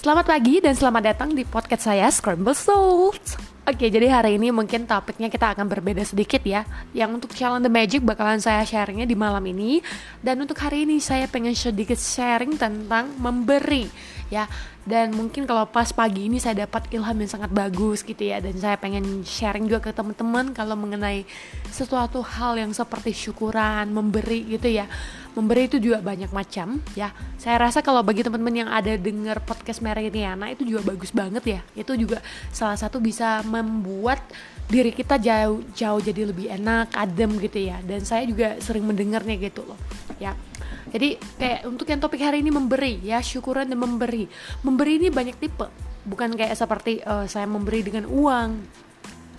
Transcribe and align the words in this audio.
Selamat 0.00 0.32
pagi 0.32 0.64
dan 0.64 0.72
selamat 0.72 1.12
datang 1.12 1.36
di 1.36 1.44
podcast 1.44 1.84
saya 1.84 2.08
Scramble 2.08 2.56
Souls. 2.56 3.49
Oke, 3.70 3.86
jadi 3.86 4.10
hari 4.10 4.34
ini 4.34 4.50
mungkin 4.50 4.82
topiknya 4.82 5.30
kita 5.30 5.54
akan 5.54 5.70
berbeda 5.70 6.02
sedikit 6.02 6.42
ya. 6.42 6.66
Yang 6.90 7.22
untuk 7.22 7.30
Challenge 7.38 7.62
the 7.62 7.70
Magic 7.70 8.02
bakalan 8.02 8.42
saya 8.42 8.66
sharingnya 8.66 9.06
di 9.06 9.14
malam 9.14 9.46
ini. 9.46 9.78
Dan 10.18 10.42
untuk 10.42 10.58
hari 10.58 10.82
ini 10.82 10.98
saya 10.98 11.30
pengen 11.30 11.54
sedikit 11.54 11.94
sharing 11.94 12.58
tentang 12.58 13.14
memberi 13.14 13.86
ya. 14.26 14.50
Dan 14.82 15.14
mungkin 15.14 15.46
kalau 15.46 15.70
pas 15.70 15.86
pagi 15.94 16.26
ini 16.26 16.42
saya 16.42 16.66
dapat 16.66 16.90
ilham 16.90 17.14
yang 17.14 17.30
sangat 17.30 17.54
bagus 17.54 18.02
gitu 18.02 18.18
ya. 18.18 18.42
Dan 18.42 18.58
saya 18.58 18.74
pengen 18.74 19.22
sharing 19.22 19.70
juga 19.70 19.86
ke 19.86 19.94
teman-teman 19.94 20.50
kalau 20.50 20.74
mengenai 20.74 21.22
sesuatu 21.70 22.26
hal 22.26 22.58
yang 22.58 22.74
seperti 22.74 23.14
syukuran, 23.14 23.86
memberi 23.94 24.50
gitu 24.50 24.66
ya 24.66 24.90
memberi 25.34 25.70
itu 25.70 25.78
juga 25.78 26.02
banyak 26.02 26.30
macam 26.34 26.82
ya 26.98 27.14
saya 27.38 27.62
rasa 27.62 27.80
kalau 27.80 28.02
bagi 28.02 28.26
teman-teman 28.26 28.66
yang 28.66 28.70
ada 28.70 28.98
dengar 28.98 29.38
podcast 29.46 29.78
Meridiana 29.78 30.50
itu 30.50 30.66
juga 30.66 30.82
bagus 30.90 31.14
banget 31.14 31.44
ya 31.46 31.60
itu 31.78 31.92
juga 31.94 32.18
salah 32.50 32.74
satu 32.74 32.98
bisa 32.98 33.46
membuat 33.62 34.20
diri 34.70 34.94
kita 34.94 35.18
jauh 35.18 35.66
jauh 35.74 35.98
jadi 35.98 36.30
lebih 36.30 36.46
enak 36.50 36.94
adem 36.94 37.36
gitu 37.42 37.70
ya. 37.70 37.78
Dan 37.82 38.04
saya 38.06 38.26
juga 38.26 38.58
sering 38.62 38.86
mendengarnya 38.86 39.36
gitu 39.38 39.66
loh 39.66 39.78
ya. 40.20 40.36
Jadi 40.90 41.16
kayak 41.38 41.70
untuk 41.70 41.86
yang 41.86 42.02
topik 42.02 42.22
hari 42.22 42.42
ini 42.42 42.50
memberi 42.50 42.98
ya. 43.02 43.22
Syukuran 43.22 43.70
dan 43.70 43.78
memberi. 43.78 44.26
Memberi 44.66 44.98
ini 44.98 45.08
banyak 45.08 45.36
tipe. 45.38 45.66
Bukan 46.06 46.34
kayak 46.34 46.56
seperti 46.56 47.04
uh, 47.04 47.28
saya 47.28 47.46
memberi 47.46 47.84
dengan 47.84 48.08
uang 48.08 48.50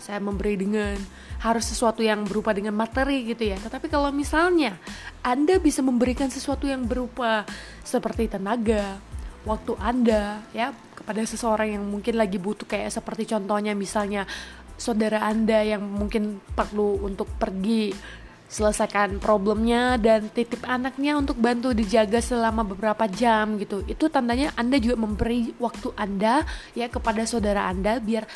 saya 0.02 0.18
memberi 0.18 0.58
dengan 0.58 0.98
harus 1.46 1.70
sesuatu 1.70 2.02
yang 2.02 2.26
berupa 2.26 2.58
dengan 2.58 2.74
materi 2.74 3.22
gitu 3.30 3.54
ya. 3.54 3.58
Tetapi 3.62 3.86
kalau 3.88 4.10
misalnya 4.10 4.82
Anda 5.22 5.62
bisa 5.62 5.86
memberikan 5.86 6.34
sesuatu 6.34 6.66
yang 6.66 6.90
berupa 6.90 7.46
seperti 7.86 8.34
tenaga, 8.34 8.98
waktu 9.46 9.78
Anda 9.78 10.42
ya 10.58 10.74
kepada 11.02 11.26
seseorang 11.26 11.76
yang 11.76 11.84
mungkin 11.84 12.16
lagi 12.16 12.38
butuh 12.38 12.70
kayak 12.70 12.94
seperti 12.94 13.26
contohnya 13.34 13.74
misalnya 13.74 14.30
saudara 14.78 15.26
Anda 15.26 15.62
yang 15.66 15.82
mungkin 15.82 16.42
perlu 16.54 17.02
untuk 17.02 17.30
pergi 17.38 17.94
selesaikan 18.52 19.24
problemnya 19.24 19.96
dan 19.96 20.28
titip 20.28 20.68
anaknya 20.68 21.16
untuk 21.16 21.40
bantu 21.40 21.72
dijaga 21.72 22.20
selama 22.20 22.68
beberapa 22.68 23.08
jam 23.08 23.56
gitu. 23.56 23.80
Itu 23.88 24.12
tandanya 24.12 24.52
Anda 24.60 24.76
juga 24.76 25.00
memberi 25.00 25.56
waktu 25.56 25.96
Anda 25.96 26.44
ya 26.76 26.92
kepada 26.92 27.24
saudara 27.24 27.72
Anda 27.72 28.04
biar 28.04 28.28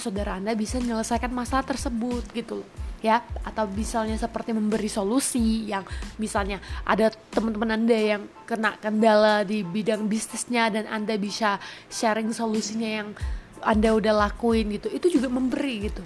saudara 0.00 0.36
Anda 0.36 0.52
bisa 0.56 0.78
menyelesaikan 0.78 1.32
masalah 1.32 1.64
tersebut 1.64 2.24
gitu 2.32 2.62
loh 2.62 2.68
ya. 3.04 3.22
Atau 3.44 3.68
misalnya 3.70 4.16
seperti 4.18 4.56
memberi 4.56 4.90
solusi 4.90 5.68
yang 5.68 5.86
misalnya 6.16 6.58
ada 6.82 7.12
teman-teman 7.30 7.76
Anda 7.76 7.98
yang 8.16 8.22
kena 8.48 8.76
kendala 8.80 9.42
di 9.46 9.62
bidang 9.62 10.06
bisnisnya 10.10 10.72
dan 10.72 10.84
Anda 10.90 11.14
bisa 11.20 11.60
sharing 11.92 12.32
solusinya 12.32 12.90
yang 13.02 13.08
Anda 13.64 13.94
udah 13.96 14.28
lakuin 14.28 14.70
gitu 14.76 14.92
itu 14.92 15.18
juga 15.20 15.32
memberi 15.32 15.90
gitu 15.90 16.02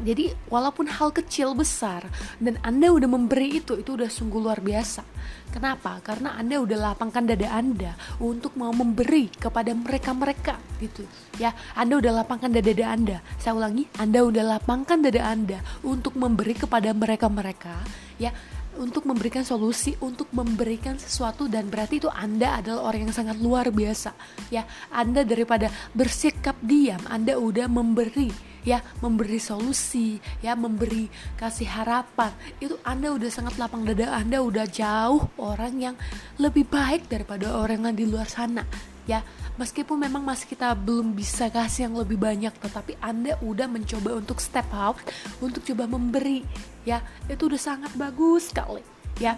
jadi 0.00 0.32
walaupun 0.48 0.88
hal 0.88 1.12
kecil 1.12 1.52
besar 1.52 2.08
dan 2.40 2.56
Anda 2.64 2.90
udah 2.90 3.08
memberi 3.08 3.60
itu, 3.60 3.76
itu 3.76 3.96
udah 3.96 4.08
sungguh 4.08 4.40
luar 4.40 4.64
biasa. 4.64 5.04
Kenapa? 5.50 5.98
Karena 6.00 6.38
Anda 6.38 6.62
udah 6.62 6.94
lapangkan 6.94 7.26
dada 7.26 7.50
Anda 7.50 7.98
untuk 8.22 8.54
mau 8.54 8.70
memberi 8.70 9.28
kepada 9.30 9.74
mereka-mereka 9.74 10.56
gitu. 10.78 11.04
Ya, 11.42 11.52
Anda 11.74 11.98
udah 11.98 12.22
lapangkan 12.22 12.54
dada 12.54 12.70
Anda. 12.86 13.18
Saya 13.36 13.58
ulangi, 13.58 13.90
Anda 13.98 14.22
udah 14.22 14.44
lapangkan 14.58 15.02
dada 15.02 15.22
Anda 15.26 15.58
untuk 15.82 16.14
memberi 16.14 16.54
kepada 16.54 16.94
mereka-mereka 16.94 17.82
ya 18.20 18.36
untuk 18.78 19.04
memberikan 19.04 19.42
solusi, 19.42 19.98
untuk 19.98 20.30
memberikan 20.30 20.94
sesuatu 20.94 21.50
dan 21.50 21.66
berarti 21.66 21.98
itu 21.98 22.08
Anda 22.08 22.62
adalah 22.62 22.92
orang 22.92 23.10
yang 23.10 23.14
sangat 23.16 23.36
luar 23.42 23.68
biasa. 23.68 24.14
Ya, 24.48 24.64
Anda 24.94 25.26
daripada 25.26 25.68
bersikap 25.92 26.54
diam, 26.62 27.02
Anda 27.10 27.36
udah 27.36 27.66
memberi 27.66 28.49
ya 28.66 28.84
memberi 29.00 29.40
solusi 29.40 30.20
ya 30.44 30.56
memberi 30.56 31.08
kasih 31.36 31.68
harapan. 31.68 32.32
Itu 32.60 32.76
anda 32.84 33.12
udah 33.12 33.30
sangat 33.32 33.56
lapang 33.56 33.84
dada 33.84 34.12
anda 34.16 34.40
udah 34.40 34.66
jauh 34.68 35.28
orang 35.40 35.74
yang 35.80 35.96
lebih 36.36 36.68
baik 36.68 37.08
daripada 37.08 37.52
orang 37.56 37.88
yang 37.88 37.96
di 37.96 38.04
luar 38.08 38.28
sana. 38.28 38.64
Ya 39.08 39.24
meskipun 39.58 39.98
memang 39.98 40.22
masih 40.22 40.46
kita 40.46 40.72
belum 40.76 41.16
bisa 41.16 41.50
kasih 41.50 41.90
yang 41.90 41.98
lebih 41.98 42.20
banyak 42.20 42.52
tetapi 42.62 42.94
anda 43.02 43.34
udah 43.42 43.66
mencoba 43.66 44.16
untuk 44.16 44.38
step 44.38 44.68
out 44.70 45.00
untuk 45.42 45.64
coba 45.66 45.88
memberi. 45.90 46.44
Ya 46.86 47.02
itu 47.26 47.50
udah 47.50 47.60
sangat 47.60 47.92
bagus 47.96 48.52
sekali. 48.52 48.84
Ya 49.18 49.36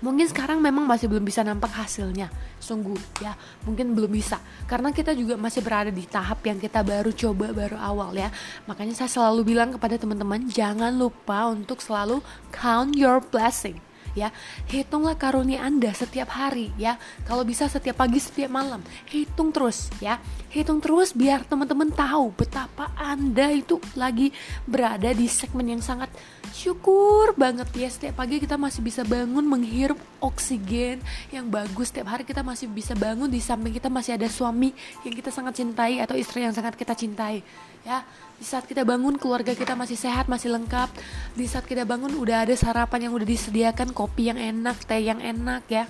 mungkin 0.00 0.26
sekarang 0.30 0.62
memang 0.62 0.86
masih 0.86 1.10
belum 1.10 1.24
bisa 1.24 1.42
nampak 1.42 1.74
hasilnya. 1.74 2.30
Sungguh 2.58 2.98
ya 3.22 3.34
mungkin 3.66 3.94
belum 3.94 4.10
bisa. 4.10 4.38
Karena 4.66 4.90
kita 4.94 5.14
juga 5.14 5.38
masih 5.38 5.62
berada 5.62 5.90
di 5.90 6.04
tahap 6.06 6.42
yang 6.46 6.58
kita 6.58 6.82
baru 6.82 7.10
coba 7.14 7.50
baru 7.50 7.76
awal 7.78 8.14
ya. 8.14 8.30
Makanya 8.66 8.94
saya 8.94 9.10
selalu 9.10 9.54
bilang 9.54 9.74
kepada 9.74 9.98
teman-teman 9.98 10.46
jangan 10.50 10.94
lupa 10.94 11.50
untuk 11.50 11.82
selalu 11.82 12.22
count 12.54 12.94
your 12.94 13.22
blessing 13.22 13.78
ya. 14.18 14.34
Hitunglah 14.66 15.14
karunia 15.14 15.62
anda 15.62 15.94
setiap 15.94 16.34
hari 16.34 16.74
ya. 16.74 16.98
Kalau 17.22 17.46
bisa 17.46 17.70
setiap 17.70 18.02
pagi 18.02 18.18
setiap 18.18 18.50
malam 18.50 18.82
hitung 19.06 19.54
terus 19.54 19.94
ya. 20.02 20.18
Hitung 20.50 20.82
terus 20.82 21.14
biar 21.14 21.46
teman-teman 21.46 21.94
tahu 21.94 22.34
betapa 22.34 22.90
anda 22.98 23.54
itu 23.54 23.78
lagi 23.94 24.34
berada 24.66 25.14
di 25.14 25.30
segmen 25.30 25.78
yang 25.78 25.82
sangat 25.82 26.10
syukur 26.50 27.32
banget 27.34 27.68
ya 27.74 27.88
setiap 27.88 28.20
pagi 28.20 28.42
kita 28.42 28.58
masih 28.58 28.80
bisa 28.84 29.04
bangun 29.06 29.44
menghirup 29.44 29.96
oksigen 30.18 30.98
yang 31.28 31.48
bagus. 31.48 31.88
Setiap 31.92 32.10
hari 32.12 32.24
kita 32.24 32.40
masih 32.40 32.66
bisa 32.68 32.92
bangun 32.98 33.26
di 33.26 33.40
samping 33.40 33.72
kita 33.72 33.86
masih 33.88 34.16
ada 34.16 34.28
suami 34.28 34.74
yang 35.02 35.14
kita 35.14 35.32
sangat 35.32 35.58
cintai 35.60 36.02
atau 36.02 36.14
istri 36.14 36.44
yang 36.44 36.52
sangat 36.52 36.74
kita 36.74 36.92
cintai 36.92 37.40
ya. 37.82 38.04
Di 38.38 38.44
saat 38.46 38.64
kita 38.64 38.86
bangun 38.86 39.16
keluarga 39.16 39.56
kita 39.56 39.72
masih 39.74 39.96
sehat 39.96 40.26
masih 40.26 40.52
lengkap. 40.52 40.92
Di 41.34 41.46
saat 41.48 41.64
kita 41.64 41.82
bangun 41.88 42.14
udah 42.18 42.44
ada 42.44 42.54
sarapan 42.54 43.08
yang 43.08 43.12
udah 43.16 43.26
disediakan 43.26 43.90
kopi 43.96 44.30
yang 44.30 44.38
enak 44.38 44.78
teh 44.84 45.00
yang 45.00 45.18
enak 45.22 45.64
ya. 45.70 45.84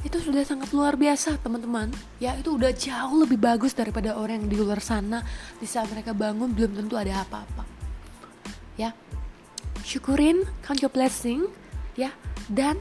Itu 0.00 0.16
sudah 0.16 0.40
sangat 0.48 0.72
luar 0.72 0.96
biasa 0.96 1.36
teman-teman. 1.44 1.92
Ya 2.18 2.32
itu 2.34 2.56
udah 2.56 2.72
jauh 2.72 3.20
lebih 3.20 3.36
bagus 3.36 3.76
daripada 3.76 4.16
orang 4.16 4.44
yang 4.44 4.48
di 4.48 4.56
luar 4.56 4.80
sana. 4.80 5.20
Di 5.60 5.68
saat 5.68 5.92
mereka 5.92 6.16
bangun 6.16 6.50
belum 6.56 6.72
tentu 6.72 6.96
ada 6.96 7.20
apa-apa 7.20 7.80
ya 8.80 8.96
syukurin 9.84 10.44
count 10.64 10.80
your 10.80 10.92
blessing 10.92 11.48
ya. 11.98 12.12
Dan 12.50 12.80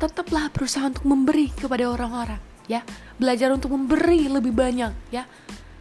tetaplah 0.00 0.48
berusaha 0.48 0.88
untuk 0.88 1.04
memberi 1.04 1.52
kepada 1.52 1.90
orang-orang 1.90 2.40
ya. 2.70 2.86
Belajar 3.20 3.52
untuk 3.52 3.74
memberi 3.74 4.30
lebih 4.30 4.54
banyak 4.54 4.92
ya. 5.12 5.28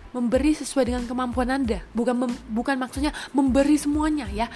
Memberi 0.09 0.57
sesuai 0.57 0.89
dengan 0.89 1.05
kemampuan 1.05 1.53
Anda, 1.53 1.85
bukan 1.93 2.15
mem, 2.17 2.33
bukan 2.49 2.81
maksudnya 2.81 3.13
memberi 3.29 3.77
semuanya 3.77 4.25
ya. 4.33 4.49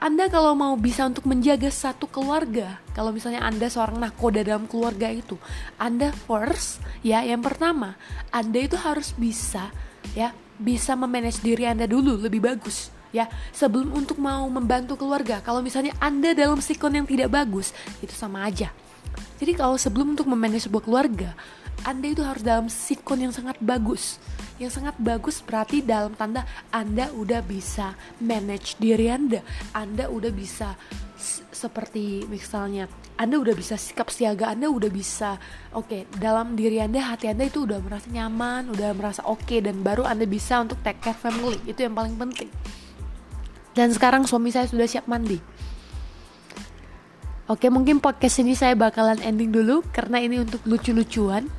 Anda 0.00 0.32
kalau 0.32 0.56
mau 0.56 0.72
bisa 0.80 1.04
untuk 1.04 1.28
menjaga 1.28 1.68
satu 1.68 2.08
keluarga, 2.08 2.80
kalau 2.96 3.12
misalnya 3.12 3.44
Anda 3.44 3.68
seorang 3.68 4.00
nakoda 4.00 4.40
dalam 4.40 4.64
keluarga 4.64 5.12
itu, 5.12 5.36
Anda 5.76 6.12
first 6.24 6.80
ya, 7.04 7.20
yang 7.20 7.44
pertama, 7.44 8.00
Anda 8.32 8.64
itu 8.64 8.80
harus 8.80 9.12
bisa 9.12 9.68
ya, 10.16 10.32
bisa 10.56 10.96
memanage 10.96 11.44
diri 11.44 11.68
Anda 11.68 11.84
dulu 11.84 12.16
lebih 12.16 12.40
bagus 12.40 12.92
ya 13.10 13.26
sebelum 13.50 13.90
untuk 13.94 14.18
mau 14.22 14.46
membantu 14.46 14.94
keluarga 14.94 15.42
kalau 15.42 15.60
misalnya 15.60 15.94
anda 15.98 16.34
dalam 16.34 16.62
sikon 16.62 17.02
yang 17.02 17.06
tidak 17.06 17.30
bagus 17.30 17.74
itu 18.00 18.14
sama 18.14 18.46
aja. 18.46 18.70
Jadi 19.40 19.56
kalau 19.56 19.80
sebelum 19.80 20.12
untuk 20.12 20.28
memanage 20.28 20.68
sebuah 20.68 20.84
keluarga 20.84 21.32
anda 21.80 22.12
itu 22.12 22.20
harus 22.20 22.44
dalam 22.44 22.68
sikon 22.68 23.24
yang 23.24 23.32
sangat 23.32 23.56
bagus. 23.60 24.20
Yang 24.60 24.80
sangat 24.80 25.00
bagus 25.00 25.40
berarti 25.40 25.80
dalam 25.80 26.12
tanda 26.12 26.44
Anda 26.68 27.08
udah 27.16 27.40
bisa 27.40 27.96
manage 28.20 28.76
diri 28.76 29.08
Anda. 29.08 29.40
Anda 29.72 30.12
udah 30.12 30.28
bisa 30.28 30.76
seperti 31.48 32.28
misalnya 32.28 32.88
Anda 33.16 33.40
udah 33.40 33.52
bisa 33.52 33.76
sikap 33.76 34.08
siaga 34.08 34.52
Anda 34.52 34.72
udah 34.72 34.88
bisa 34.88 35.36
oke 35.76 35.84
okay, 35.84 36.02
dalam 36.16 36.56
diri 36.56 36.80
Anda 36.80 37.12
hati 37.12 37.28
Anda 37.28 37.52
itu 37.52 37.68
udah 37.68 37.76
merasa 37.84 38.08
nyaman 38.08 38.72
udah 38.72 38.96
merasa 38.96 39.20
oke 39.28 39.44
okay, 39.44 39.60
dan 39.60 39.84
baru 39.84 40.08
Anda 40.08 40.24
bisa 40.24 40.60
untuk 40.60 40.80
take 40.84 41.00
care 41.00 41.16
family. 41.16 41.60
Itu 41.64 41.84
yang 41.84 41.96
paling 41.96 42.16
penting 42.20 42.48
dan 43.74 43.94
sekarang 43.94 44.26
suami 44.26 44.50
saya 44.50 44.66
sudah 44.66 44.86
siap 44.86 45.06
mandi 45.06 45.38
Oke 47.50 47.66
mungkin 47.66 47.98
podcast 47.98 48.38
ini 48.38 48.54
saya 48.54 48.78
bakalan 48.78 49.18
ending 49.26 49.50
dulu 49.50 49.82
karena 49.90 50.22
ini 50.22 50.38
untuk 50.38 50.62
lucu-lucuan. 50.62 51.50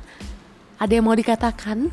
Ada 0.80 0.96
yang 0.96 1.04
mau 1.04 1.12
dikatakan? 1.12 1.92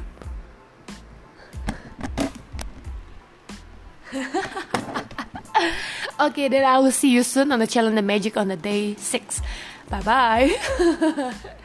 okay, 6.24 6.48
then 6.48 6.64
I 6.64 6.80
will 6.80 6.96
see 6.96 7.12
you 7.12 7.28
soon 7.28 7.52
on 7.52 7.60
the 7.60 7.68
challenge 7.68 8.00
the 8.00 8.06
magic 8.08 8.40
on 8.40 8.48
the 8.48 8.56
day 8.56 8.96
six. 8.96 9.44
Bye 9.92 10.00
bye. 10.00 10.48